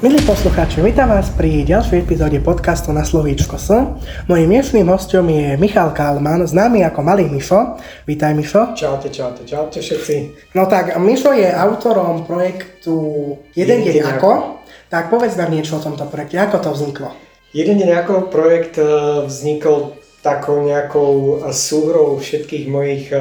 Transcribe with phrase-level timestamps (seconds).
[0.00, 3.68] Milí poslucháči, vítam vás pri ďalšej epizóde podcastu na Slovíčko S.
[4.32, 7.76] Mojím dnešným hostom je Michal Kalman, známy ako Malý Mišo.
[8.08, 8.72] Vítaj Mišo.
[8.72, 10.16] Čaute, čaute, čaute všetci.
[10.56, 12.96] No tak, Mišo je autorom projektu
[13.52, 14.64] Jeden deň ako.
[14.88, 17.12] Tak povedz nám niečo o tomto projekte, ako to vzniklo?
[17.52, 18.88] Jeden deň ako projekt eh,
[19.28, 23.20] vznikol takou nejakou eh, súhrou všetkých mojich eh,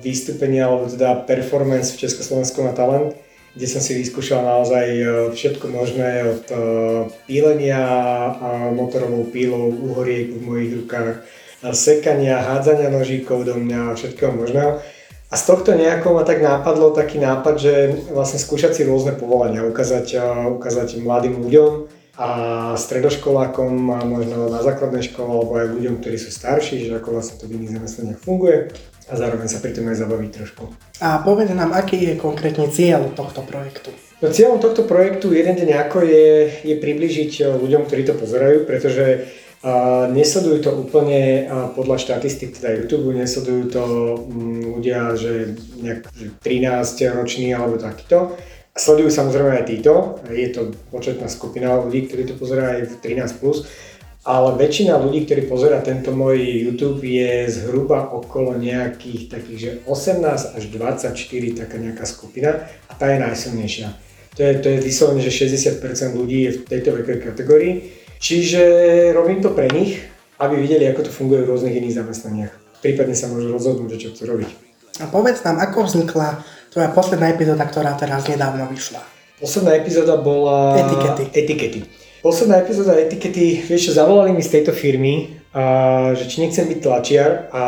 [0.00, 3.25] vystúpení alebo teda performance v Československu na talent
[3.56, 6.56] kde som si vyskúšal naozaj e, všetko možné od e,
[7.24, 7.80] pílenia
[8.36, 11.24] a motorovou pílou, uhoriek v mojich rukách,
[11.72, 14.84] sekania, hádzania nožíkov do mňa všetkého možného.
[15.32, 17.74] A z tohto nejako ma tak nápadlo taký nápad, že
[18.12, 20.20] vlastne skúšať si rôzne povolania, ukázať, e,
[20.60, 21.88] ukázať mladým ľuďom
[22.20, 22.28] a
[22.76, 27.40] stredoškolákom a možno na základnej škole alebo aj ľuďom, ktorí sú starší, že ako vlastne
[27.40, 28.72] to v iných zamestnaniach funguje
[29.06, 30.62] a zároveň sa pri tom aj zabaviť trošku.
[30.98, 33.94] A povedz nám, aký je konkrétne cieľ tohto projektu?
[34.18, 36.26] No, cieľom tohto projektu jeden deň ako je,
[36.64, 39.28] je približiť eh, ľuďom, ktorí to pozerajú, pretože
[39.60, 43.84] uh, nesledujú to úplne uh, podľa štatistik teda YouTube, nesledujú to
[44.24, 45.54] um, ľudia, že
[45.84, 48.34] nejak že 13 roční alebo takýto.
[48.76, 53.40] Sledujú samozrejme aj títo, je to početná skupina ľudí, ktorí to pozerajú aj v 13+,
[53.40, 53.64] plus,
[54.26, 60.58] ale väčšina ľudí, ktorí pozera tento môj YouTube je zhruba okolo nejakých takých, že 18
[60.58, 61.14] až 24
[61.54, 63.88] taká nejaká skupina a tá je najsilnejšia.
[64.36, 65.80] To je, to je vyslovene, že 60%
[66.18, 67.72] ľudí je v tejto vekovej kategórii.
[68.18, 68.60] Čiže
[69.14, 70.02] robím to pre nich,
[70.42, 72.52] aby videli, ako to funguje v rôznych iných zamestnaniach.
[72.82, 74.50] Prípadne sa môžu rozhodnúť, čo chcú robiť.
[75.00, 76.42] A povedz nám, ako vznikla
[76.74, 79.00] tvoja posledná epizóda, ktorá teraz nedávno vyšla?
[79.40, 80.76] Posledná epizóda bola...
[80.82, 81.24] Etikety.
[81.32, 81.80] Etikety.
[82.22, 86.78] Posledná epizóda etikety, vieš čo, zavolali mi z tejto firmy, a, že či nechcem byť
[86.80, 87.62] tlačiar a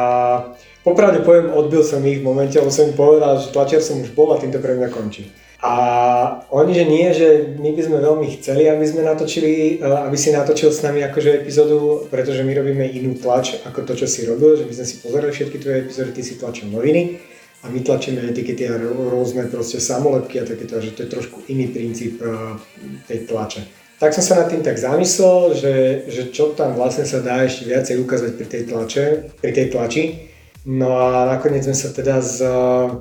[0.81, 4.17] popravde poviem, odbil som ich v momente, lebo som im povedal, že tlačiar som už
[4.17, 5.29] bol a týmto pre mňa končí.
[5.59, 5.75] A
[6.55, 10.71] oni, že nie, že my by sme veľmi chceli, aby sme natočili, aby si natočil
[10.71, 14.71] s nami akože epizódu, pretože my robíme inú tlač ako to, čo si robil, že
[14.71, 17.19] my sme si pozerali všetky tvoje epizódy, ty si tlačil noviny
[17.67, 21.75] a my tlačíme etikety a rôzne proste samolepky a takéto, že to je trošku iný
[21.75, 22.23] princíp
[23.11, 25.75] tej tlače tak som sa nad tým tak zamyslel, že,
[26.07, 29.05] že čo tam vlastne sa dá ešte viacej ukázať pri tej, tlače,
[29.43, 30.03] pri tej tlači.
[30.71, 32.95] No a nakoniec sme sa teda s uh,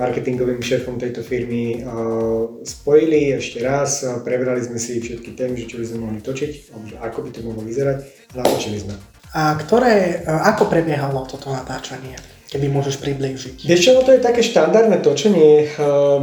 [0.00, 5.76] marketingovým šéfom tejto firmy uh, spojili ešte raz, prebrali sme si všetky témy, že čo
[5.82, 8.94] by sme mohli točiť, ako by to mohlo vyzerať a natočili sme.
[9.36, 12.37] A ktoré, uh, ako prebiehalo toto natáčanie?
[12.48, 13.68] Keby môžeš priblížiť.
[13.68, 15.68] Vieš čo, no to je také štandardné točenie.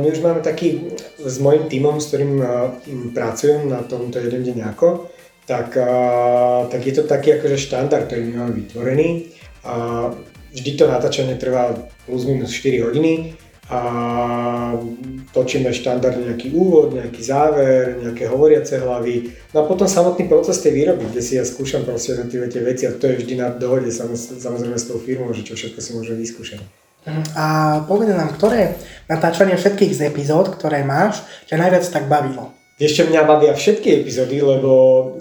[0.01, 2.41] My už máme taký, s mojim tímom, s ktorým
[3.13, 5.13] pracujem na tomto jeden deň ako,
[5.45, 5.77] tak,
[6.73, 9.37] tak je to taký akože štandard, ktorý máme vytvorený.
[10.55, 11.77] Vždy to natáčanie trvá
[12.09, 13.79] plus minus 4 hodiny a
[15.33, 19.33] točíme štandardne nejaký úvod, nejaký záver, nejaké hovoriace hlavy.
[19.57, 22.85] No a potom samotný proces tej výroby, kde si ja skúšam proste tie, tie veci
[22.85, 26.21] a to je vždy na dohode samozrejme s tou firmou, že čo všetko si môžeme
[26.21, 26.61] vyskúšať.
[27.05, 27.23] Mhm.
[27.37, 27.45] A
[27.89, 28.77] povedz nám, ktoré
[29.09, 32.53] natáčanie všetkých z epizód, ktoré máš, ťa najviac tak bavilo?
[32.75, 34.71] Ešte mňa bavia všetky epizódy, lebo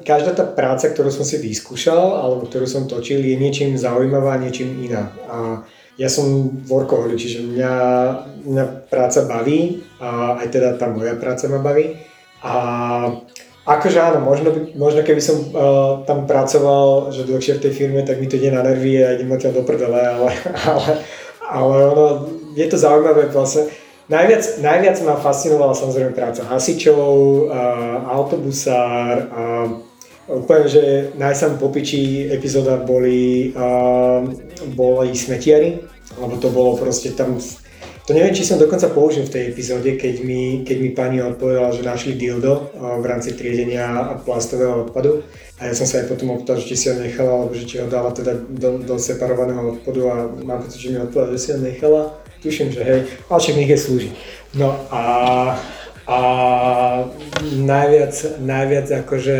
[0.03, 4.75] každá tá práca, ktorú som si vyskúšal alebo ktorú som točil, je niečím zaujímavá, niečím
[4.83, 5.15] iná.
[5.31, 5.63] A
[5.95, 7.75] ja som workoholik, čiže mňa,
[8.51, 11.95] mňa práca baví a aj teda tá moja práca ma baví.
[12.43, 12.55] A
[13.65, 18.19] akože áno, možno, možno keby som uh, tam pracoval, že dlhšie v tej firme, tak
[18.19, 20.31] mi to ide na nervy a idem odtiaľ do prdele, ale,
[20.69, 20.91] ale,
[21.47, 22.07] ale ono,
[22.59, 23.71] je to zaujímavé vlastne.
[24.05, 27.01] Najviac, najviac ma fascinovala samozrejme práca hasičov,
[27.49, 29.94] uh, autobusár, uh,
[30.25, 30.83] Úplne, že
[31.21, 34.25] najsam popičí epizóda boli, uh,
[34.73, 35.85] boli smetiari,
[36.17, 37.37] lebo to bolo proste tam,
[38.09, 41.77] to neviem, či som dokonca použil v tej epizóde, keď mi, keď mi pani odpovedala,
[41.77, 45.21] že našli dildo uh, v rámci triedenia plastového odpadu.
[45.61, 47.85] A ja som sa aj potom opýtal, že či si ho nechala, alebo že či
[47.85, 51.49] ho dala teda do, do separovaného odpadu a mám pocit, že mi odpovedala, že si
[51.53, 52.03] ho nechala.
[52.41, 54.11] Tuším, že hej, ale však nech je slúži.
[54.57, 55.01] No a
[56.05, 56.21] a
[57.49, 58.15] najviac,
[58.45, 59.37] najviac akože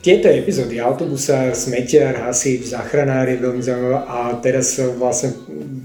[0.00, 5.36] tieto epizódy, autobusa, smetiar, hasič, záchranár je veľmi zaujímavá a teraz vlastne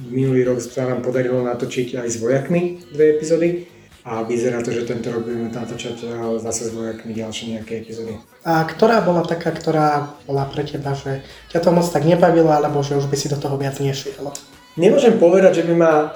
[0.08, 3.68] minulý rok sa nám podarilo natočiť aj s vojakmi dve epizódy
[4.08, 6.08] a vyzerá to, že tento rok budeme natočať
[6.40, 8.16] zase s vojakmi ďalšie nejaké epizódy.
[8.48, 12.80] A ktorá bola taká, ktorá bola pre teba, že ťa to moc tak nebavilo, alebo
[12.86, 14.32] že už by si do toho viac nešiel?
[14.76, 16.08] Nemôžem povedať, že by ma e,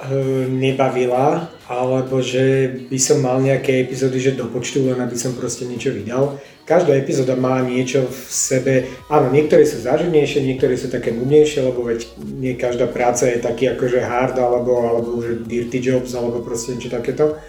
[0.52, 5.64] nebavila, alebo že by som mal nejaké epizódy, že do počtu, len aby som proste
[5.64, 6.36] niečo vydal.
[6.68, 8.74] Každá epizóda má niečo v sebe,
[9.08, 13.72] áno, niektoré sú záživnejšie, niektoré sú také nudnejšie, lebo veď nie každá práca je taký
[13.72, 17.40] akože hard, alebo, alebo že dirty jobs, alebo proste niečo takéto.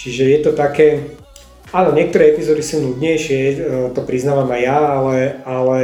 [0.00, 1.12] Čiže je to také,
[1.74, 3.54] Áno, niektoré epizódy sú nudnejšie, e,
[3.98, 5.78] to priznávam aj ja, ale, ale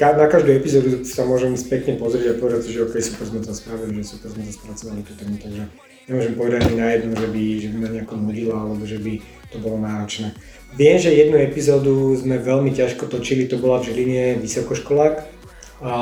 [0.00, 4.00] na každú epizódu sa môžem spätne pozrieť a povedať, že ok, super sme to spravili,
[4.00, 5.62] že super sme to spracovali tú tému, takže
[6.08, 9.12] nemôžem povedať ani na jednu, že by, že by ma nejako nudila, alebo že by
[9.52, 10.32] to bolo náročné.
[10.72, 15.14] Viem, že jednu epizódu sme veľmi ťažko točili, to bola v Žiline vysokoškolák.
[15.84, 15.92] A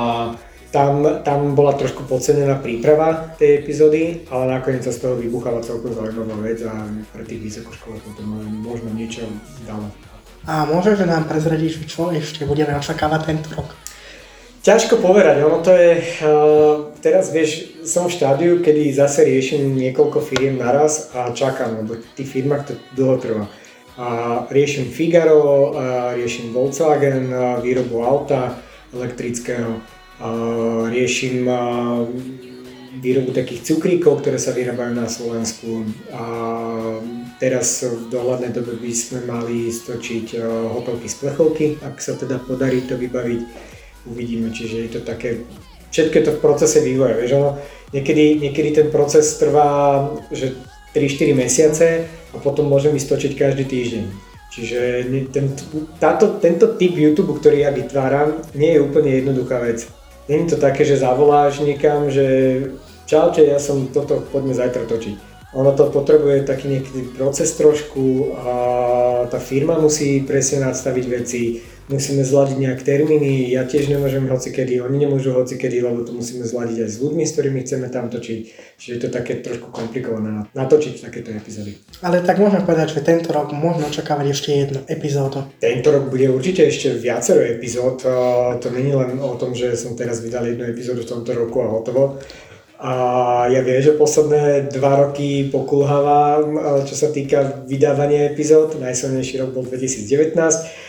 [0.70, 5.90] tam, tam bola trošku podcenená príprava tej epizódy, ale nakoniec sa z toho vybuchala celkom
[5.90, 8.22] zaujímavá vec a pre tých vysokoškolákov to
[8.62, 9.26] možno niečo
[9.66, 9.90] dalo.
[10.48, 13.76] A môžeš nám prezradiť, čo ešte budeme očakávať tento rok?
[14.60, 20.20] Ťažko povedať, ono to je, uh, teraz vieš, som v štádiu, kedy zase riešim niekoľko
[20.20, 23.44] firiem naraz a čakám, lebo v tých firmách to dlho trvá.
[23.96, 24.08] A
[24.52, 28.60] riešim Figaro, a riešim Volkswagen, a výrobu auta
[28.92, 29.80] elektrického,
[30.92, 31.48] riešim
[32.98, 35.86] výrobu takých cukríkov, ktoré sa vyrábajú na Slovensku.
[36.10, 36.24] A
[37.38, 40.34] teraz v dohľadnej dobe by sme mali stočiť
[40.74, 43.40] hotovky z plechovky, ak sa teda podarí to vybaviť.
[44.10, 45.44] Uvidíme, čiže je to také,
[45.94, 47.60] všetko je to v procese vývoja, vieš, ono,
[47.92, 50.56] niekedy, niekedy ten proces trvá, že
[50.96, 51.86] 3-4 mesiace
[52.32, 54.04] a potom môžem vystočiť každý týždeň.
[54.50, 55.54] Čiže ten,
[56.02, 59.86] táto, tento typ YouTube, ktorý ja vytváram, nie je úplne jednoduchá vec.
[60.30, 62.62] Není to také, že zavoláš niekam, že
[63.10, 65.16] čaute, ja som toto, poďme zajtra točiť.
[65.58, 68.52] Ono to potrebuje taký nejaký proces trošku a
[69.26, 71.58] tá firma musí presne nastaviť veci,
[71.90, 76.86] musíme zladiť nejak termíny, ja tiež nemôžem hocikedy, oni nemôžu hocikedy, lebo to musíme zladiť
[76.86, 78.38] aj s ľuďmi, s ktorými chceme tam točiť.
[78.78, 81.74] Čiže je to také trošku komplikované natočiť takéto epizódy.
[82.00, 85.50] Ale tak môžeme povedať, že tento rok môžeme očakávať ešte jednu epizódu.
[85.58, 88.06] Tento rok bude určite ešte viacero epizód.
[88.62, 91.68] To není len o tom, že som teraz vydal jednu epizódu v tomto roku a
[91.68, 92.22] hotovo.
[92.80, 92.92] A
[93.52, 96.56] ja viem, že posledné dva roky pokulhávam,
[96.88, 98.80] čo sa týka vydávania epizód.
[98.80, 100.88] Najsilnejší rok bol 2019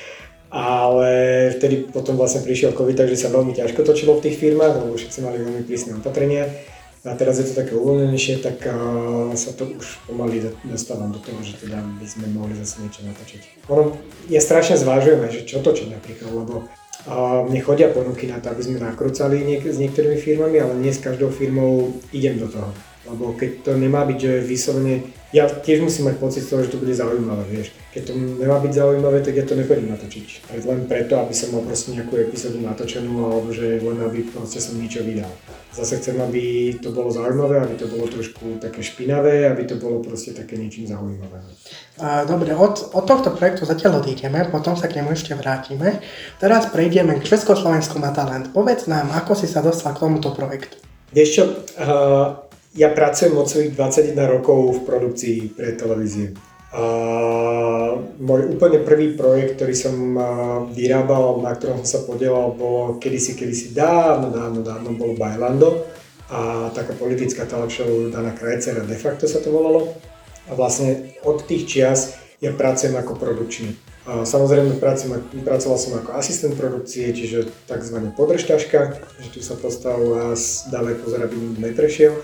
[0.52, 1.10] ale
[1.56, 5.24] vtedy potom vlastne prišiel COVID, takže sa veľmi ťažko točilo v tých firmách, lebo všetci
[5.24, 6.52] mali veľmi prísne opatrenia.
[7.02, 11.42] A teraz je to také uvoľnenejšie, tak uh, sa to už pomaly dostávam do toho,
[11.42, 13.66] že teda by sme mohli zase niečo natočiť.
[13.74, 13.98] Ono,
[14.30, 16.70] ja strašne zvážujem že čo točiť napríklad, lebo
[17.10, 20.94] uh, mne chodia ponuky na to, aby sme nakrúcali niek- s niektorými firmami, ale nie
[20.94, 22.70] s každou firmou idem do toho.
[23.10, 25.02] Lebo keď to nemá byť, že vyslovene
[25.32, 27.72] ja tiež musím mať pocit z toho, že to bude zaujímavé, vieš.
[27.96, 30.28] Keď to nemá byť zaujímavé, tak ja to nechodím natočiť.
[30.68, 34.76] Len preto, aby som mal proste nejakú epizódu natočenú, alebo že len aby proste som
[34.76, 35.32] niečo vydal.
[35.72, 40.04] Zase chcem, aby to bolo zaujímavé, aby to bolo trošku také špinavé, aby to bolo
[40.04, 41.40] proste také niečím zaujímavé.
[42.28, 46.04] Dobre, od, od tohto projektu zatiaľ odídeme, potom sa k nemu ešte vrátime.
[46.44, 48.52] Teraz prejdeme k Československu na talent.
[48.52, 50.76] Povedz nám, ako si sa dostal k tomuto projektu.
[51.16, 51.44] Vieš čo,
[51.80, 56.32] uh, ja pracujem od svojich 21 rokov v produkcii pre televízie.
[56.72, 56.84] A
[58.16, 59.96] môj úplne prvý projekt, ktorý som
[60.72, 65.84] vyrábal, na ktorom som sa podielal, bolo kedysi, kedysi dávno, dávno, dávno, bolo Bailando
[66.32, 69.92] a taká politická talk show Dana Krajcera, de facto sa to volalo.
[70.48, 73.76] A vlastne od tých čias ja pracujem ako produkčný.
[74.08, 77.98] A samozrejme pracujem, pracoval som ako asistent produkcie, čiže tzv.
[78.18, 78.80] podržťažka,
[79.22, 80.34] že tu sa postav a
[80.72, 82.16] dávaj pozor, aby neprešiel.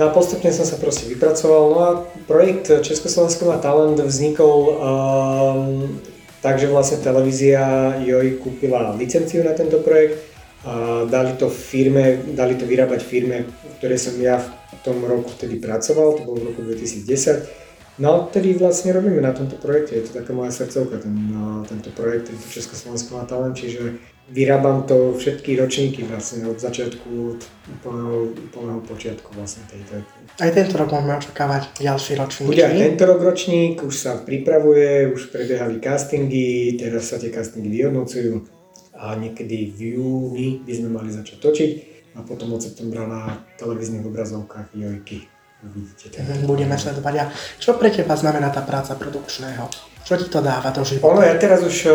[0.00, 1.62] No a postupne som sa proste vypracoval.
[1.68, 1.90] No a
[2.24, 6.00] projekt Československo má talent vznikol um,
[6.40, 10.32] takže vlastne televízia JOJ kúpila licenciu na tento projekt.
[10.64, 15.32] A dali to firme, dali to vyrábať firme, v ktorej som ja v tom roku
[15.32, 17.69] vtedy pracoval, to bolo v roku 2010.
[18.00, 21.60] No a vtedy vlastne robíme na tomto projekte, je to taká moja srdcovka, ten, no,
[21.68, 24.00] tento projekt, tento Československo má talent, čiže
[24.32, 30.00] vyrábam to všetky ročníky vlastne od začiatku, od úplného, úplného počiatku vlastne tejto.
[30.40, 32.48] Aj tento rok môžeme očakávať ďalší ročník.
[32.48, 37.68] Bude aj tento rok ročník, už sa pripravuje, už prebiehali castingy, teraz sa tie castingy
[37.68, 38.48] vyhodnocujú
[38.96, 41.70] a niekedy v júni by sme mali začať točiť
[42.16, 46.22] a potom od septembra na televíznych obrazovkách Jojky uvidíte.
[46.48, 47.14] Budeme sledovať.
[47.20, 47.24] A
[47.60, 49.68] čo pre teba znamená tá práca produkčného?
[50.00, 51.12] Čo ti to dáva do života?
[51.12, 51.92] Ono, ja teraz už, eh,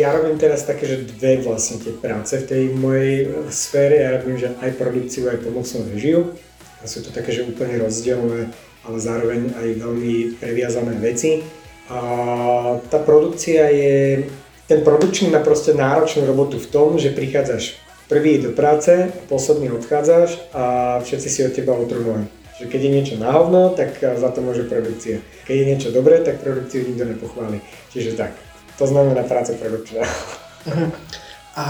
[0.00, 4.02] ja robím teraz také, že dve vlastne tie práce v tej mojej eh, sfére.
[4.02, 6.32] Ja robím, že aj produkciu, aj pomocnú režiu.
[6.82, 8.50] A sú to také, že úplne rozdielne,
[8.82, 11.46] ale zároveň aj veľmi previazané veci.
[11.92, 12.00] A
[12.90, 14.26] tá produkcia je,
[14.66, 17.78] ten produkčný má proste náročnú robotu v tom, že prichádzaš
[18.10, 22.26] prvý do práce, posledný odchádzaš a všetci si od teba otrhnú
[22.62, 25.18] že keď je niečo na hovno, tak za to môže produkcia.
[25.50, 27.58] Keď je niečo dobré, tak produkciu nikto nepochváli.
[27.90, 28.38] Čiže tak,
[28.78, 30.06] to znamená práca produkčná.
[31.58, 31.66] A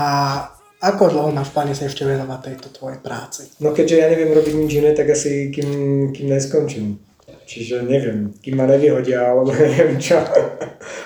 [0.84, 3.48] ako dlho máš v pláne sa ešte venovať tejto tvojej práci?
[3.64, 5.70] No keďže ja neviem robiť nič iné, tak asi kým,
[6.12, 7.00] kým neskončím.
[7.48, 10.20] čiže neviem, kým ma nevyhodia, alebo neviem čo.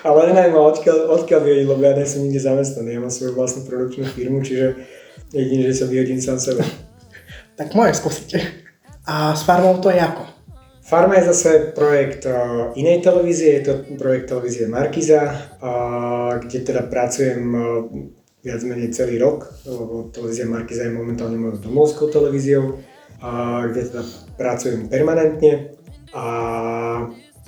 [0.02, 3.62] Ale ma odkiaľ, odkiaľ vyhodiť, lebo ja nie som nikde zamestnaný, ja mám svoju vlastnú
[3.70, 4.74] produkčnú firmu, čiže
[5.30, 6.66] jedine, že sa vyhodím sám sebe.
[7.56, 8.65] Tak moje skúsite.
[9.06, 10.36] A s farmou to je ako?
[10.86, 16.86] Farma je zase projekt uh, inej televízie, je to projekt televízie Markiza, uh, kde teda
[16.86, 17.62] pracujem uh,
[18.46, 22.78] viac menej celý rok, lebo televízia Markiza je momentálne mojou domovskou televíziou,
[23.66, 24.06] kde teda
[24.38, 25.74] pracujem permanentne.
[26.14, 26.24] A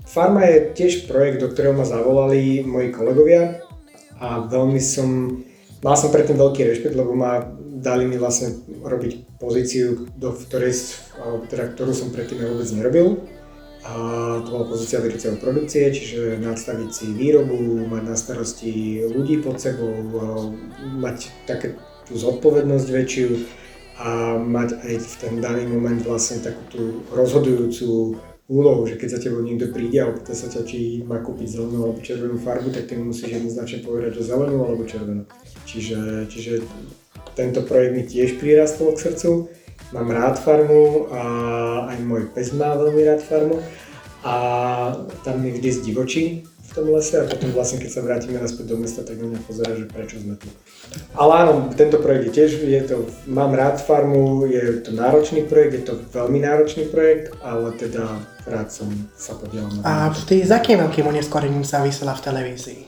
[0.02, 3.62] Farma je tiež projekt, do ktorého ma zavolali moji kolegovia
[4.18, 5.38] a veľmi som,
[5.78, 7.46] mal som predtým veľký rešpekt, lebo ma
[7.88, 10.76] dali mi vlastne robiť pozíciu, do ktorej,
[11.48, 13.24] teda, ktorú som predtým vôbec nerobil.
[13.88, 13.94] A
[14.44, 19.88] to bola pozícia vedúceho produkcie, čiže nastaviť si výrobu, mať na starosti ľudí pod sebou,
[21.00, 23.28] mať také tú zodpovednosť väčšiu
[23.98, 26.82] a mať aj v ten daný moment vlastne takú tú
[27.16, 31.48] rozhodujúcu úlohu, že keď za tebou niekto príde a opýta sa ťa, či má kúpiť
[31.56, 35.28] zelenú alebo červenú farbu, tak ty musíš jednoznačne povedať, že zelenú alebo červenú.
[35.68, 36.64] Čiže, čiže
[37.34, 39.48] tento projekt mi tiež prirastol k srdcu.
[39.92, 41.22] Mám rád farmu a
[41.88, 43.56] aj môj pes má veľmi rád farmu
[44.20, 44.34] a
[45.24, 48.76] tam mi vždy zdivočí v tom lese a potom vlastne keď sa vrátime naspäť do
[48.76, 50.52] mesta, tak na mňa pozera, že prečo sme tu.
[51.16, 55.72] Ale áno, tento projekt je tiež, je to, mám rád farmu, je to náročný projekt,
[55.80, 60.84] je to veľmi náročný projekt, ale teda rád som sa podielal A ty za akým
[60.84, 62.87] veľkým oneskorením sa vysiela v televízii?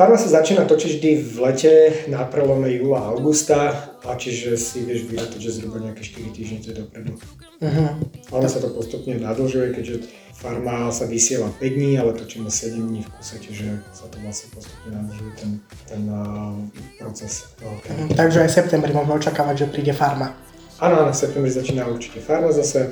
[0.00, 1.74] Farma sa začína točiť vždy v lete
[2.08, 5.04] na prelome júla a augusta, a čiže si vieš
[5.36, 7.20] že zhruba nejaké 4 týždne to dopredu.
[7.60, 8.00] Uh-huh.
[8.32, 13.04] Ono sa to postupne nadlžuje, keďže farma sa vysiela 5 dní, ale točíme 7 dní
[13.04, 15.50] v kuse, čiže sa to vlastne postupne nadlžuje ten,
[15.84, 16.56] ten uh,
[16.96, 17.52] proces.
[17.60, 18.08] Uh-huh.
[18.16, 20.32] Takže aj v septembri môžeme očakávať, že príde farma.
[20.80, 22.88] Áno, áno, v septembri začína určite farma zase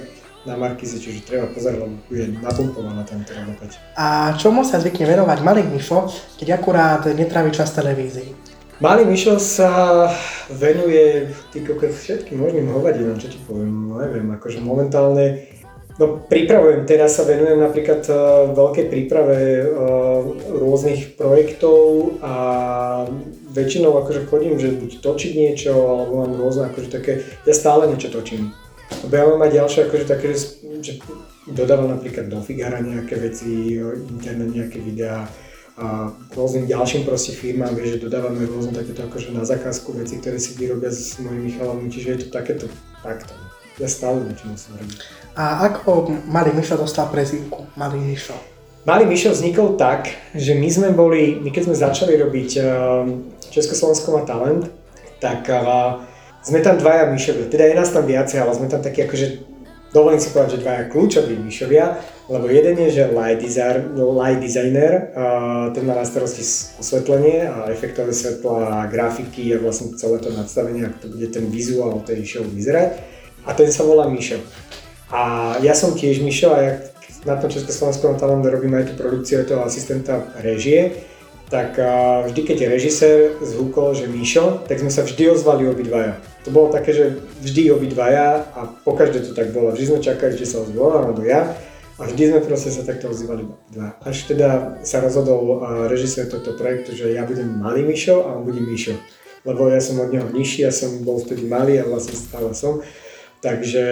[0.48, 3.76] na Markize, čiže treba pozerať, lebo bude napumpovaná tento rok opäť.
[4.00, 6.08] A čomu sa zvykne venovať malý Mišo,
[6.40, 8.32] keď akurát netrávi čas televízii?
[8.80, 10.06] Malý Mišo sa
[10.48, 15.58] venuje ty všetkým možným hovadinám, čo ti poviem, no neviem, akože momentálne
[15.98, 22.34] No pripravujem, teraz sa venujem napríklad uh, veľkej príprave uh, rôznych projektov a
[23.50, 28.14] väčšinou akože chodím, že buď točiť niečo, alebo mám rôzne akože také, ja stále niečo
[28.14, 28.54] točím.
[29.04, 30.92] Lebo ja mám aj ďalšie, akože také, že
[31.48, 33.78] dodávam napríklad do Figara nejaké veci,
[34.10, 35.28] internet nejaké videá
[35.78, 40.34] a rôznym ďalším proste firmám, vieš, že dodávame rôzne takéto akože na zakázku veci, ktoré
[40.42, 42.66] si vyrobia s mojimi chalami, čiže je to takéto
[42.98, 43.30] takto.
[43.78, 44.98] Ja stále niečo musím robiť.
[45.38, 48.34] A ako Malý Mišo dostal prezivku Malý Mišo?
[48.90, 53.06] Malý Mišo vznikol tak, že my sme boli, my keď sme začali robiť uh,
[53.54, 54.66] Československo má talent,
[55.22, 56.02] tak uh,
[56.48, 59.26] sme tam dvaja myšovia, teda je nás tam viacej, ale sme tam takí akože,
[59.92, 65.12] dovolím si povedať, že dvaja kľúčoví myšovia, lebo jeden je, že light, design, light designer,
[65.76, 66.40] ten má na starosti
[66.80, 72.00] osvetlenie a efektové svetla, grafiky a vlastne celé to nadstavenie, ako to bude ten vizuál
[72.04, 73.00] tej show vyzerať.
[73.48, 74.40] A ten sa volá Mišo.
[75.08, 76.72] A ja som tiež Mišo a ja
[77.24, 81.00] na tom Československom talente robím aj tú produkciu toho asistenta režie
[81.48, 81.80] tak
[82.28, 86.20] vždy, keď režisér zhúkol, že Míšo, tak sme sa vždy ozvali obidvaja.
[86.44, 87.04] To bolo také, že
[87.40, 89.72] vždy obidvaja a pokaždé to tak bolo.
[89.72, 91.56] Vždy sme čakali, či sa ozve alebo ja
[91.98, 93.42] a vždy sme proste sa takto ozývali
[93.74, 93.98] dva.
[94.06, 98.62] Až teda sa rozhodol režisér tohto projektu, že ja budem malý Míšo a on bude
[98.62, 98.94] Míšo.
[99.42, 102.84] Lebo ja som od neho nižší, ja som bol vtedy malý a vlastne stále som.
[103.38, 103.86] Takže,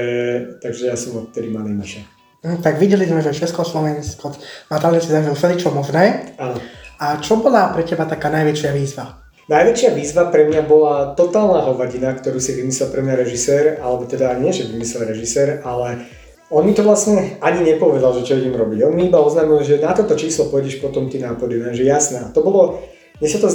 [0.62, 2.04] takže ja som odtedy malý Míšo.
[2.46, 4.38] Hm, tak videli sme, že Československo
[4.70, 6.30] má si zažil všeličo možné.
[6.38, 6.62] Áno.
[6.96, 9.20] A čo bola pre teba taká najväčšia výzva?
[9.46, 14.34] Najväčšia výzva pre mňa bola totálna hovadina, ktorú si vymyslel pre mňa režisér, alebo teda
[14.42, 16.08] nie, že vymyslel režisér, ale
[16.50, 18.86] on mi to vlastne ani nepovedal, že čo idem robiť.
[18.86, 22.26] On mi iba oznámil, že na toto číslo pôjdeš potom ty na podium, že jasné.
[22.34, 22.82] To bolo,
[23.22, 23.48] mne sa to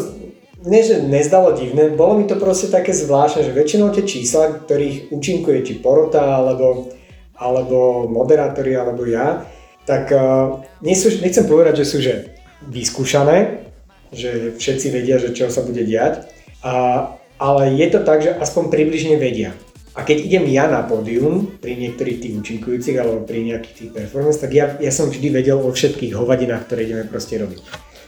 [0.62, 5.10] nie, že nezdalo divné, bolo mi to proste také zvláštne, že väčšinou tie čísla, ktorých
[5.10, 6.94] účinkuje či porota, alebo,
[7.34, 9.44] alebo moderátori, alebo ja,
[9.90, 12.38] tak uh, nie sú, nechcem povedať, že sú že
[12.70, 13.66] vyskúšané,
[14.12, 16.28] že všetci vedia, že čo sa bude diať,
[16.62, 17.08] a,
[17.42, 19.56] ale je to tak, že aspoň približne vedia.
[19.92, 24.40] A keď idem ja na pódium pri niektorých tých účinkujúcich alebo pri nejakých tých performance,
[24.40, 27.60] tak ja, ja som vždy vedel o všetkých hovadinách, ktoré ideme proste robiť.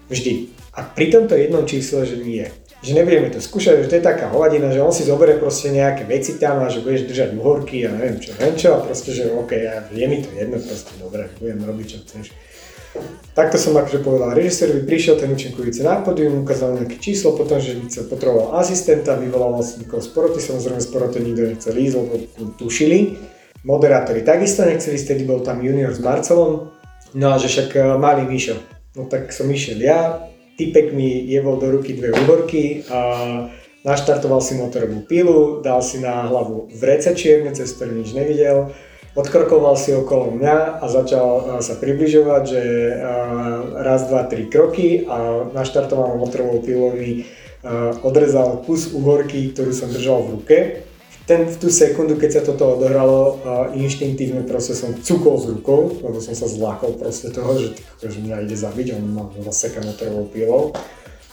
[0.08, 0.34] Vždy.
[0.80, 2.48] A pri tomto jednom čísle, že nie.
[2.84, 6.08] Že nebudeme to skúšať, že to je taká hovadina, že on si zoberie proste nejaké
[6.08, 9.32] veci tam a že budeš držať uhorky a neviem čo, neviem čo a proste, že
[9.32, 12.26] OK, ja, je mi to jedno proste, dobre, budem robiť čo chceš.
[13.34, 17.74] Takto som akože povedal režisérovi, prišiel ten účinkujúci na podium, ukázal nejaké číslo, potom, že
[17.90, 22.14] sa potreboval asistenta, vyvolal vlastne niekoho z poroty, samozrejme z poroty nikto nechcel ísť, lebo
[22.62, 23.18] tušili.
[23.66, 26.74] Moderátori takisto nechceli ísť, bol tam junior s Marcelom,
[27.14, 28.58] No a že však uh, malý Mišo.
[28.98, 33.00] No tak som išiel ja, typek mi jebol do ruky dve úhorky a
[33.86, 38.74] naštartoval si motorovú pilu, dal si na hlavu vrece čierne, cez ktoré nič nevidel,
[39.14, 42.62] odkrokoval si okolo mňa a začal sa približovať, že
[43.82, 47.26] raz, dva, tri kroky a naštartovanou motorovou pilou mi
[48.04, 50.58] odrezal kus uhorky, ktorú som držal v ruke.
[51.24, 53.40] Ten, v tú sekundu, keď sa toto odohralo,
[53.72, 58.44] inštinktívne proste som cukol s rukou, lebo som sa zlákol proste toho, že, že mňa
[58.44, 60.62] ide zabiť, on ma zaseka motorovou pilou.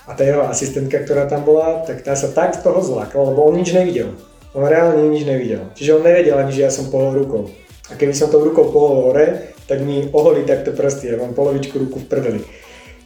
[0.06, 3.50] A tá jeho asistentka, ktorá tam bola, tak tá sa tak z toho zlákala, lebo
[3.50, 4.14] on nič nevidel.
[4.54, 5.66] On reálne nič nevidel.
[5.74, 7.50] Čiže on nevedel ani, že ja som pohol rukou.
[7.90, 11.78] A keby som tou rukou pohol hore, tak mi oholí takto prsty, ja mám polovičku
[11.78, 12.40] ruku v prdeli.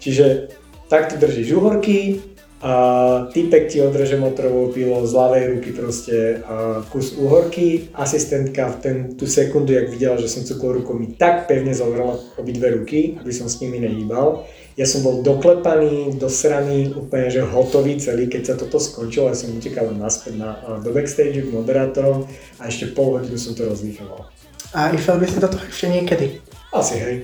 [0.01, 0.53] Čiže
[0.93, 2.21] takto držíš uhorky,
[2.65, 7.93] a typek ti odreže motorovou pilou z ľavej ruky proste a kus uhorky.
[7.93, 12.17] Asistentka v ten, tú sekundu, jak videla, že som cukol rukou, mi tak pevne zovrala
[12.41, 14.49] obidve ruky, aby som s nimi nehýbal.
[14.81, 19.53] Ja som bol doklepaný, dosraný, úplne že hotový celý, keď sa toto skončilo, ja som
[19.53, 22.25] utekal naspäť na, do backstage k moderátorom
[22.57, 24.34] a ešte pol hodinu som to rozlíchoval.
[24.75, 26.27] A išiel by si do toho ešte niekedy?
[26.75, 27.15] Asi, hej.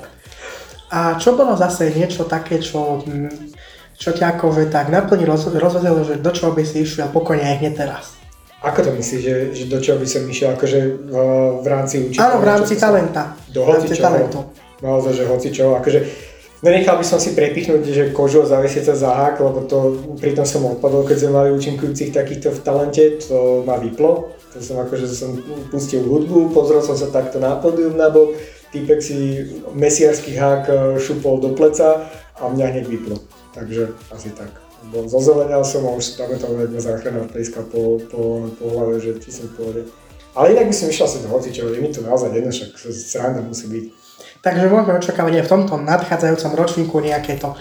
[0.96, 3.56] a čo bolo zase niečo také, čo hm,
[4.00, 7.56] čo ťa akože tak naplní roz, rozhodilo, že do čoho by si išiel pokojne aj
[7.60, 8.16] hneď teraz?
[8.64, 11.14] Ako to myslíš, že, že do čoho by som išiel, akože v,
[11.60, 12.24] v rámci učiteľa?
[12.24, 13.36] Áno, v rámci talenta.
[13.52, 14.04] Do hoci čoho?
[14.08, 14.40] talentu.
[14.80, 16.00] Naozaj, že hoci čo, akože
[16.62, 19.78] nenechal by som si prepichnúť, že kožu a zavesiť sa za hák, lebo to
[20.20, 24.32] pritom som odpadol, keď sme mali účinkujúcich takýchto v talente, to ma vyplo.
[24.50, 25.38] To som akože som
[25.70, 28.34] pustil hudbu, pozrel som sa takto na pódium na bok,
[28.74, 33.16] týpek si mesiarský hák eh, šupol do pleca a mňa hneď vyplo.
[33.54, 34.50] Takže asi tak.
[34.90, 38.96] Bo zozelenial som a už si pamätal, jak ma záchrana pliska po, po, po hlave,
[38.96, 39.82] že či som v pohode.
[40.32, 43.44] Ale inak by som išiel asi do hocičo, je mi to naozaj jedno, však sranda
[43.44, 43.84] musí byť.
[44.40, 47.52] Takže môžeme očakávať aj v tomto nadchádzajúcom ročníku nejaké to...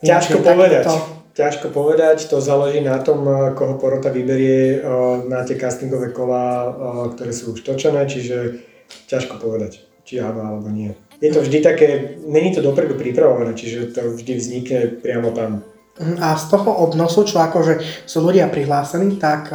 [0.00, 0.84] Ťažko povedať.
[0.88, 0.96] To...
[1.36, 4.80] Ťažko povedať, to záleží na tom, koho porota vyberie
[5.28, 6.72] na tie castingové kola,
[7.12, 8.64] ktoré sú už točené, čiže
[9.04, 13.96] ťažko povedať, či áno alebo nie je to vždy také, není to dopredu pripravované, čiže
[13.96, 15.64] to vždy vznikne priamo tam.
[15.96, 19.48] Mhm, a z toho obnosu, čo akože sú ľudia prihlásení, tak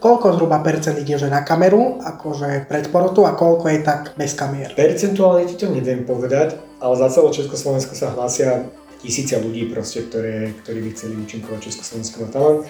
[0.00, 4.32] koľko zhruba percent ide že na kameru, akože pred porotu a koľko je tak bez
[4.32, 4.72] kamier?
[4.72, 8.66] Percentuálne ti to neviem povedať, ale za celé Československo sa hlásia
[9.04, 12.64] tisíce ľudí proste, ktoré, ktorí by chceli účinkovať Československom talent.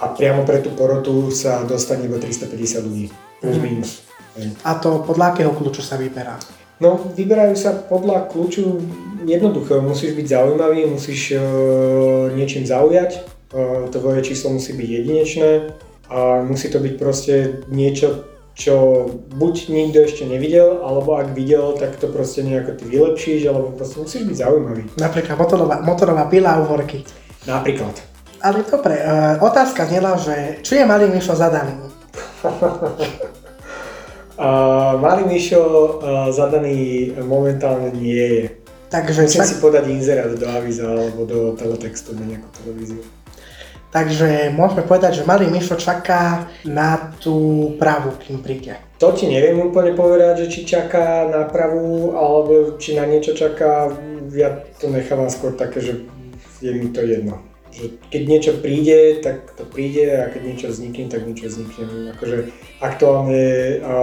[0.00, 3.08] A priamo pre tú porotu sa dostane iba 350 ľudí,
[3.40, 3.64] plus mhm.
[3.64, 3.90] minus.
[4.66, 6.36] A to podľa akého kľúču sa vyberá?
[6.82, 8.82] No, vyberajú sa podľa kľúču
[9.22, 9.78] jednoducho.
[9.78, 13.22] Musíš byť zaujímavý, musíš uh, niečím zaujať,
[13.54, 15.50] uh, tvoje číslo musí byť jedinečné
[16.14, 21.98] a musí to byť proste niečo, čo buď nikto ešte nevidel, alebo ak videl, tak
[21.98, 24.82] to proste nejako ty vylepšíš, alebo proste musíš byť zaujímavý.
[24.94, 27.02] Napríklad motorová, motorová pila a uvorky.
[27.50, 27.98] Napríklad.
[28.38, 31.74] Ale dobre, uh, otázka znela, že či je malý Mišo zadaný?
[34.34, 38.44] Uh, Malý Mišo uh, zadaný momentálne nie je.
[38.90, 39.46] Takže Musím tak...
[39.46, 42.98] si podať inzerát do avíza alebo do teletextu na nejakú televíziu.
[43.94, 48.74] Takže môžeme povedať, že Malý Mišo čaká na tú pravú, kým príde.
[48.98, 53.94] To ti neviem úplne povedať, že či čaká na pravú, alebo či na niečo čaká.
[54.34, 56.02] Ja to nechávam skôr také, že
[56.58, 57.38] je mi to jedno
[57.74, 62.14] že keď niečo príde, tak to príde a keď niečo vznikne, tak niečo vznikne.
[62.14, 63.94] Akože aktuálne a,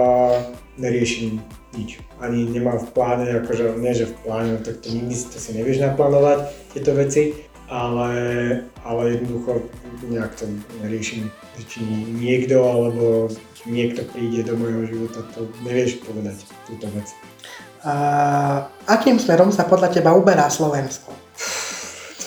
[0.76, 1.40] neriešim
[1.72, 2.04] nič.
[2.20, 5.80] Ani nemám v pláne, akože nie, že v pláne, tak to nikdy to si nevieš
[5.80, 8.12] naplánovať, tieto veci, ale,
[8.84, 9.64] ale jednoducho
[10.12, 10.44] nejak to
[10.84, 11.32] neriešim,
[11.64, 11.80] či
[12.20, 13.32] niekto alebo
[13.64, 17.08] niekto príde do môjho života, to nevieš povedať túto vec.
[17.82, 17.94] A
[18.84, 21.22] akým smerom sa podľa teba uberá Slovensko?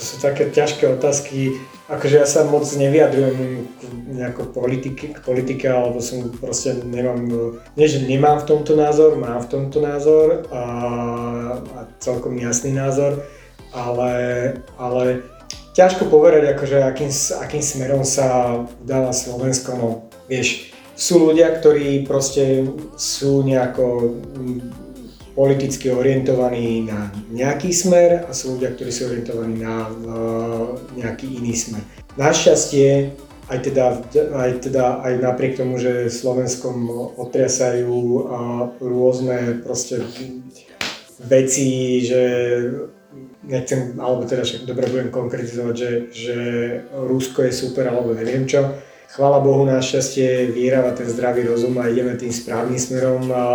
[0.05, 1.59] sú také ťažké otázky,
[1.91, 3.67] akože ja sa moc nevyjadrujem
[4.15, 7.25] nejako politike, k politike, alebo som proste nemám,
[7.75, 10.63] nie že nemám v tomto názor, mám v tomto názor a,
[11.59, 13.25] a celkom jasný názor,
[13.75, 14.13] ale,
[14.79, 15.25] ale
[15.75, 17.11] ťažko povedať, akože akým,
[17.43, 19.87] akým smerom sa dáva Slovensko, no
[20.31, 22.63] vieš, sú ľudia, ktorí proste
[22.95, 24.15] sú nejako
[25.35, 29.91] politicky orientovaní na nejaký smer a sú ľudia, ktorí sú orientovaní na
[30.95, 31.83] nejaký iný smer.
[32.15, 33.11] Našťastie,
[33.51, 33.85] aj teda,
[34.31, 36.87] aj teda aj napriek tomu, že Slovenskom
[37.19, 37.91] otriasajú
[38.79, 39.99] rôzne proste
[41.19, 42.23] veci, že
[43.47, 46.37] nechcem, alebo teda však dobre budem konkretizovať, že, že
[46.93, 48.65] Rusko je super alebo neviem čo,
[49.15, 53.45] chvála Bohu, našťastie vyhráva ten zdravý rozum a ideme tým správnym smerom a,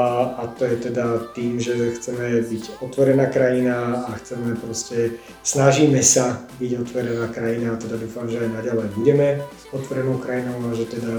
[0.41, 6.41] a to je teda tým, že chceme byť otvorená krajina a chceme proste, snažíme sa
[6.57, 9.29] byť otvorená krajina a teda dúfam, že aj naďalej budeme
[9.77, 11.13] otvorenou krajinou a že teda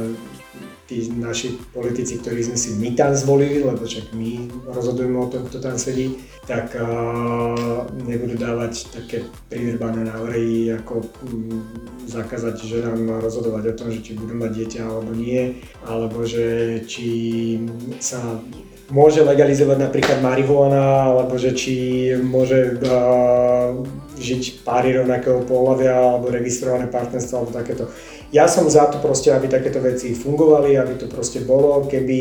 [0.88, 5.48] tí naši politici, ktorí sme si my tam zvolili, lebo však my rozhodujeme o tom,
[5.48, 11.64] kto tam sedí, tak uh, nebudú dávať také pridrbané návrhy, ako um,
[12.04, 17.08] zakázať ženám rozhodovať o tom, že či budú mať dieťa alebo nie, alebo že či
[18.04, 18.20] sa
[18.92, 21.76] môže legalizovať napríklad marihuana, alebo že či
[22.20, 23.80] môže uh,
[24.20, 27.88] žiť páry rovnakého pohľavia, alebo registrované partnerstvo, alebo takéto
[28.32, 31.84] ja som za to proste, aby takéto veci fungovali, aby to proste bolo.
[31.84, 32.20] Keby,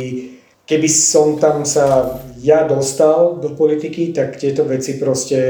[0.66, 5.40] keby som tam sa ja dostal do politiky, tak tieto veci proste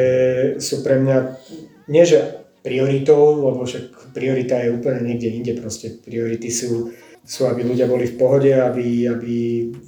[0.61, 1.17] sú pre mňa,
[1.89, 6.93] nie že prioritou, lebo však priorita je úplne niekde inde, proste priority sú,
[7.25, 9.35] sú aby ľudia boli v pohode, aby, aby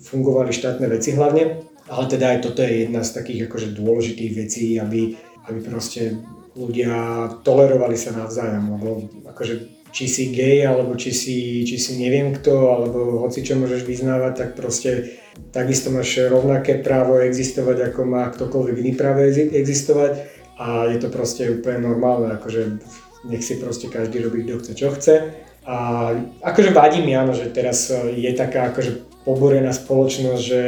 [0.08, 1.68] fungovali štátne veci hlavne.
[1.92, 5.12] Ale teda aj toto je jedna z takých akože dôležitých vecí, aby,
[5.52, 6.16] aby proste
[6.56, 8.88] ľudia tolerovali sa navzájom, lebo
[9.28, 13.84] akože či si gay, alebo či si, či si neviem kto, alebo hoci čo môžeš
[13.84, 15.20] vyznávať, tak proste
[15.52, 20.12] takisto máš rovnaké právo existovať, ako má ktokoľvek iný právo existovať
[20.56, 22.80] a je to proste úplne normálne, akože
[23.28, 25.14] nech si proste každý robí, kto chce, čo chce.
[25.62, 26.10] A
[26.42, 30.62] akože vadí mi, áno, že teraz je taká akože poborená spoločnosť, že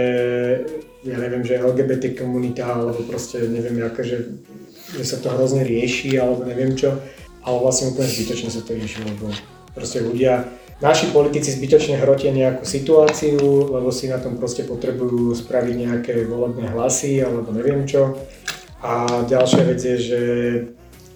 [1.02, 4.16] ja neviem, že LGBT komunita, alebo proste neviem, akože,
[4.94, 6.94] že sa to hrozne rieši, alebo neviem čo
[7.44, 9.28] ale vlastne úplne zbytočne sa to rieši, lebo
[9.76, 10.48] proste ľudia,
[10.80, 13.38] naši politici zbytočne hrotia nejakú situáciu,
[13.70, 18.16] lebo si na tom proste potrebujú spraviť nejaké volebné hlasy alebo neviem čo.
[18.84, 20.22] A ďalšia vec je, že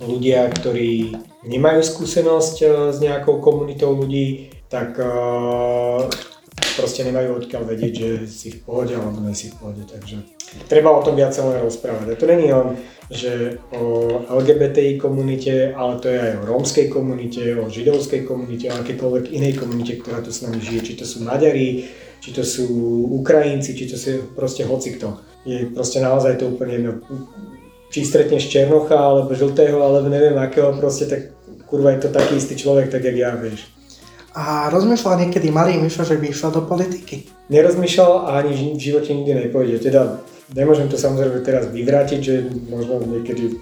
[0.01, 1.17] ľudia, ktorí
[1.49, 6.05] nemajú skúsenosť eh, s nejakou komunitou ľudí, tak uh,
[6.79, 9.83] proste nemajú odkiaľ vedieť, že si v pohode alebo nie si v pohode.
[9.83, 10.23] Takže
[10.71, 12.15] treba o tom viac len rozprávať.
[12.15, 17.41] A to není len že o LGBTI komunite, ale to je aj o rómskej komunite,
[17.57, 20.93] o židovskej komunite, o akékoľvek inej komunite, ktorá tu s nami žije.
[20.93, 21.89] Či to sú Maďari,
[22.21, 22.69] či to sú
[23.17, 25.25] Ukrajinci, či to sú proste hocikto.
[25.49, 26.93] Je proste naozaj to úplne jedno.
[27.89, 31.33] Či stretneš Černocha, alebo Žltého, alebo neviem akého, proste tak
[31.65, 33.78] kurva je to taký istý človek, tak jak ja, vieš.
[34.39, 37.27] A rozmýšľal niekedy malý Mišo, že by išiel do politiky?
[37.51, 39.83] Nerozmýšľal a ani v živote nikdy nepôjde.
[39.83, 42.35] Teda Nemôžem to samozrejme teraz vyvrátiť, že
[42.73, 43.61] možno niekedy,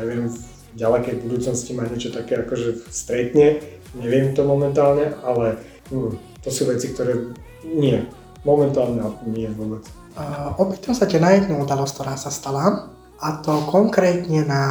[0.00, 0.36] neviem, v
[0.80, 3.60] ďalekej budúcnosti ma niečo také akože stretne,
[3.92, 5.60] neviem to momentálne, ale
[5.92, 7.36] hm, to sú veci, ktoré
[7.68, 8.00] nie,
[8.48, 9.84] momentálne nie vôbec.
[10.16, 12.88] Uh, opýtam sa ťa na jednu udalosť, ktorá sa stala,
[13.20, 14.62] a to konkrétne na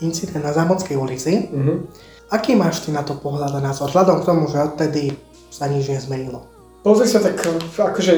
[0.00, 1.52] incident na Zámodskej ulici.
[1.52, 1.84] Uh-huh.
[2.32, 5.12] Aký máš ty na to pohľad a názor, vzhľadom k tomu, že odtedy
[5.52, 6.48] sa nič nezmenilo?
[6.80, 7.36] Pozri sa, tak
[7.76, 8.14] akože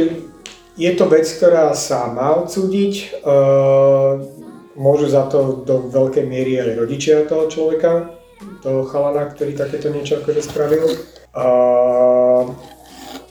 [0.78, 3.22] je to vec, ktorá sa má odsúdiť.
[4.76, 8.14] Môžu za to do veľkej miery aj rodičia toho človeka,
[8.62, 10.86] toho chalana, ktorý takéto niečo akože spravil.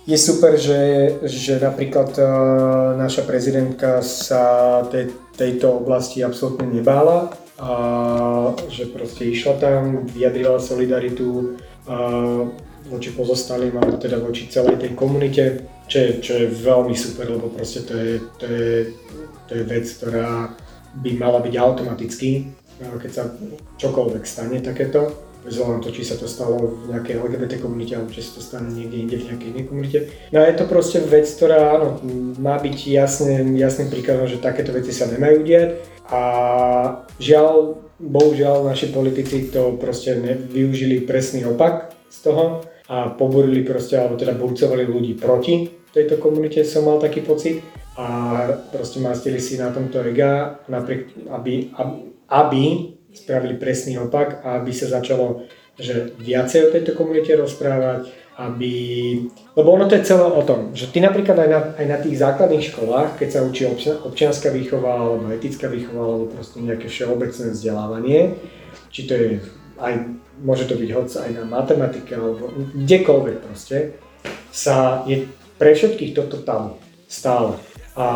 [0.05, 2.13] Je super, že, že napríklad
[2.99, 7.71] naša prezidentka sa tej, tejto oblasti absolútne nebála a
[8.67, 11.55] že proste išla tam, vyjadrila solidaritu
[12.85, 17.53] voči pozostalým alebo teda voči celej tej komunite čo je, čo je veľmi super, lebo
[17.53, 18.75] proste to je, to je,
[19.45, 20.49] to je vec, ktorá
[20.97, 22.49] by mala byť automaticky,
[22.81, 23.29] keď sa
[23.77, 25.13] čokoľvek stane takéto,
[25.45, 28.73] na to, či sa to stalo v nejakej LGBT komunite, alebo či sa to stane
[28.73, 29.97] niekde inde v nejakej inej komunite.
[30.33, 32.01] No a je to proste vec, ktorá áno,
[32.41, 35.69] má byť jasne, jasným príkladom, že takéto veci sa nemajú diať
[36.09, 36.21] a
[37.21, 40.17] žiaľ, bohužiaľ naši politici to proste
[40.49, 46.67] využili presný opak z toho a poborili proste, alebo teda burcovali ľudí proti tejto komunite,
[46.67, 47.63] som mal taký pocit.
[47.95, 51.95] A proste mastili si na tomto ega, napriek, aby, aby,
[52.27, 52.63] aby
[53.15, 58.07] spravili presný opak a aby sa začalo že viacej o tejto komunite rozprávať,
[58.39, 58.71] aby...
[59.59, 62.15] Lebo ono to je celé o tom, že ty napríklad aj na, aj na tých
[62.15, 68.39] základných školách, keď sa učí občianská výchova, alebo etická výchova, alebo proste nejaké všeobecné vzdelávanie,
[68.87, 69.43] či to je
[69.75, 69.93] aj
[70.43, 73.99] môže to byť hoď aj na matematike alebo kdekoľvek proste,
[74.51, 75.27] sa je
[75.59, 77.59] pre všetkých toto tam stále.
[77.95, 78.07] A,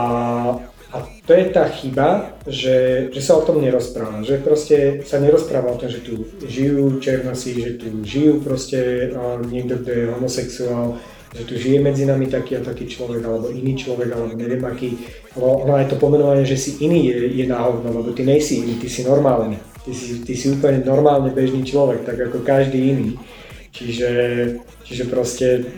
[0.89, 5.69] a to je tá chyba, že, že sa o tom nerozpráva, že proste sa nerozpráva
[5.69, 9.13] o tom, že tu žijú černosi, že tu žijú proste
[9.53, 10.97] niekto, kto je homosexuál,
[11.29, 14.97] že tu žije medzi nami taký a taký človek, alebo iný človek, alebo neviem aký.
[15.37, 18.81] Lebo ono aj to pomenovanie, že si iný je, je náhodno, lebo ty nejsi iný,
[18.81, 19.61] ty si normálny.
[19.85, 23.09] Ty si, ty si úplne normálne bežný človek, tak ako každý iný.
[23.69, 24.09] Čiže,
[24.89, 25.69] čiže proste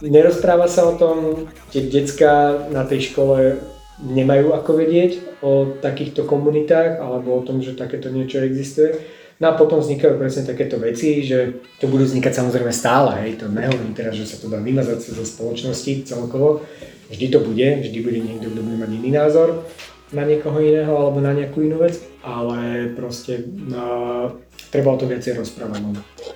[0.00, 3.60] nerozpráva sa o tom, tie decka na tej škole
[4.02, 8.94] nemajú ako vedieť o takýchto komunitách alebo o tom, že takéto niečo existuje.
[9.38, 13.46] No a potom vznikajú presne takéto veci, že to budú vznikať samozrejme stále, hej, to
[13.46, 16.66] nehovorím teraz, že sa to dá vymazať zo spoločnosti celkovo,
[17.06, 19.62] vždy to bude, vždy bude niekto, kto bude mať iný názor
[20.10, 24.34] na niekoho iného alebo na nejakú inú vec, ale proste uh,
[24.68, 25.80] treba o tom viacej rozprávať.
[25.80, 25.92] No.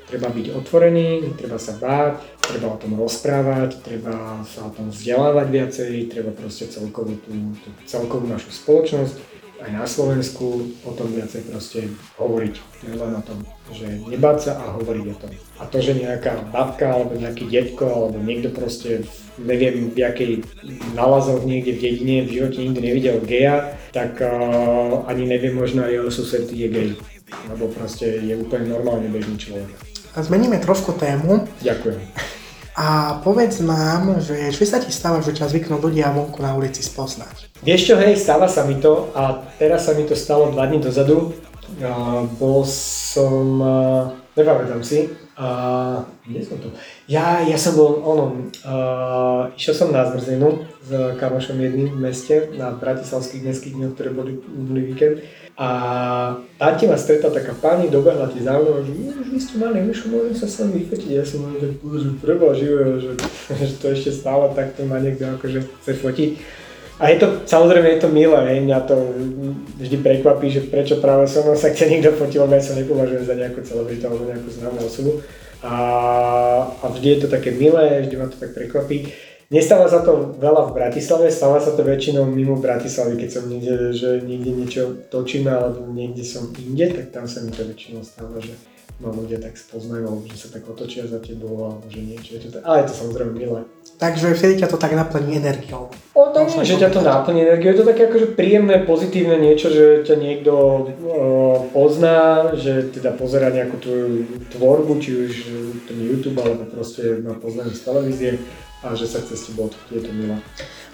[0.08, 5.46] Treba byť otvorený, treba sa báť, treba o tom rozprávať, treba sa o tom vzdelávať
[5.48, 11.46] viacej, treba proste celkovú, tú, tú celkovú našu spoločnosť aj na Slovensku o tom viacej
[11.46, 11.86] proste
[12.18, 12.54] hovoriť.
[12.82, 13.38] Len o tom,
[13.70, 15.30] že nebáť sa a hovoriť o tom.
[15.62, 19.06] A to, že nejaká babka alebo nejaký detko alebo niekto proste
[19.38, 20.32] neviem v jakej
[20.98, 25.92] nalazoch niekde v dedine v živote nikdy nevidel geja, tak uh, ani nevie možno aj
[25.94, 26.90] jeho sused je gej.
[27.50, 29.68] Lebo proste je úplne normálne bežný človek.
[30.12, 31.48] Zmeníme trošku tému.
[31.64, 32.00] Ďakujem.
[32.72, 36.80] A povedz nám, že či sa ti stáva, že ťa zvyknú ľudia vonku na ulici
[36.80, 37.52] spoznať?
[37.60, 40.80] Vieš čo, hej, stáva sa mi to a teraz sa mi to stalo dva dní
[40.80, 41.36] dozadu.
[41.80, 46.68] Uh, bol som, uh, nepamätám si, uh, kde som to?
[47.08, 52.52] Ja, ja som bol, ono, uh, išiel som na zmrzlinu s kamošom jedným v meste
[52.56, 55.24] na bratislavských mestských dňoch, ktoré boli minulý víkend.
[55.52, 55.68] A
[56.56, 58.92] tam ma stretla taká pani, dobehla ti za mnou, že
[59.28, 61.10] vy ste mali myšu, môžem sa s vami vyfotiť.
[61.12, 63.12] Ja som že bože, preba živého, že,
[63.68, 66.30] že to ešte stále takto ma niekto akože chce fotiť.
[67.02, 68.94] A je to, samozrejme je to milé, hej, mňa to
[69.80, 73.24] vždy prekvapí, že prečo práve so mnou sa chce niekto fotiť, lebo ja sa nepovažujem
[73.26, 75.12] za nejakú celebritu alebo nejakú známú osobu.
[75.62, 75.74] A,
[76.78, 79.10] a vždy je to také milé, vždy ma to tak prekvapí.
[79.52, 83.92] Nestáva sa to veľa v Bratislave, stáva sa to väčšinou mimo Bratislavy, keď som niekde,
[83.92, 88.40] že niekde niečo točíme alebo niekde som inde, tak tam sa mi to väčšinou stáva,
[88.40, 88.56] že
[89.02, 92.38] ma ľudia tak spoznajú, alebo že sa tak otočia za tebou, alebo že niečo.
[92.38, 93.60] Je to ale je to samozrejme milé.
[93.98, 95.90] Takže vtedy ťa to tak naplní energiou.
[96.14, 100.06] O tom, že ťa to naplní energiou, je to také akože príjemné, pozitívne niečo, že
[100.06, 100.86] ťa niekto uh,
[101.74, 104.08] pozná, že teda pozera nejakú tvoju
[104.54, 105.32] tvorbu, či už
[105.90, 108.30] ten YouTube, alebo proste ma poznajú z televízie
[108.82, 110.38] a že sa chce s tebou je to milé.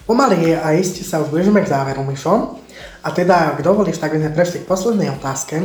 [0.09, 2.57] Pomaly a iste sa už blížime k záveru, Mišo.
[3.05, 5.61] A teda, ak dovolíš, tak by sme prešli k poslednej otázke.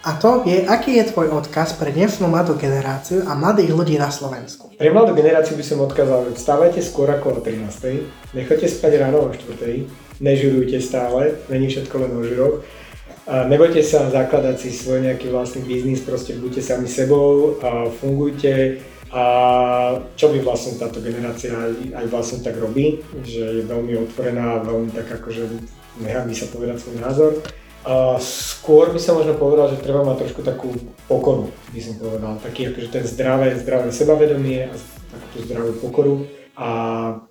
[0.00, 4.08] A to je, aký je tvoj odkaz pre dnešnú mladú generáciu a mladých ľudí na
[4.08, 4.72] Slovensku?
[4.80, 8.32] Pre mladú generáciu by som odkázal, vstávajte skôr ako o 13.
[8.32, 9.60] Nechoďte spať ráno o 4.
[10.24, 12.64] Nežurujte stále, není všetko len o žuroch.
[13.28, 18.80] A nebojte sa zakladať si svoj nejaký vlastný biznis, proste buďte sami sebou, a fungujte,
[19.10, 19.24] a
[20.14, 24.94] čo by vlastne táto generácia aj, aj vlastne tak robí, že je veľmi otvorená, veľmi
[24.94, 25.50] tak akože
[25.98, 27.32] nehamí sa povedať svoj názor.
[27.80, 30.70] A skôr by som možno povedal, že treba mať trošku takú
[31.08, 32.36] pokoru, by som povedal.
[32.38, 34.74] Taký akože ten zdravé, zdravé sebavedomie a
[35.16, 36.28] takú zdravú pokoru
[36.60, 36.70] a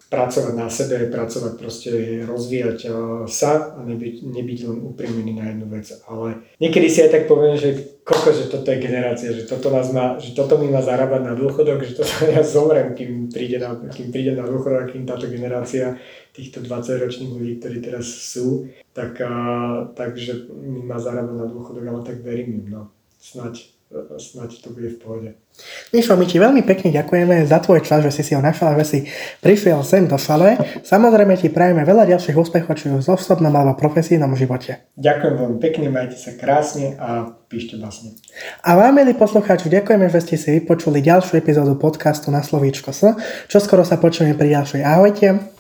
[0.10, 1.90] pracovať na sebe, pracovať proste,
[2.26, 2.94] rozvíjať eh,
[3.30, 5.86] sa a nebyť, nebyť len uprimený na jednu vec.
[6.10, 9.94] Ale niekedy si aj tak poviem, že koľko, že toto je generácia, že toto, nás
[9.94, 13.78] má, že toto mi má zarábať na dôchodok, že toto ja zomrem, kým príde na,
[13.94, 16.02] kým príde na dôchodok, kým táto generácia
[16.34, 18.66] týchto 20-ročných ľudí, ktorí teraz sú,
[18.98, 19.30] tak, eh,
[19.94, 22.84] takže mi má zarábať na dôchodok, ale tak verím im, no.
[23.22, 23.79] Snaď
[24.18, 25.30] snáď to bude v pohode.
[25.92, 28.86] Mišo, my ti veľmi pekne ďakujeme za tvoj čas, že si si ho našla, že
[28.86, 29.00] si
[29.42, 30.62] prišiel sem do šale.
[30.86, 34.86] Samozrejme ti prajeme veľa ďalších úspechov, či už v osobnom alebo profesijnom živote.
[34.96, 38.14] Ďakujem veľmi pekne, majte sa krásne a píšte vlastne.
[38.62, 43.18] A vám, milí poslucháči, ďakujeme, že ste si vypočuli ďalšiu epizódu podcastu na Slovíčko S.
[43.50, 44.82] Čo skoro sa počujeme pri ďalšej.
[44.86, 45.59] Ahojte.